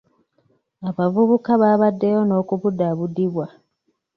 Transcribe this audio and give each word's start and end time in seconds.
Abavubuka 0.89 1.51
baabaddeyo 1.61 2.21
n'okubudaabudibwa. 2.25 3.45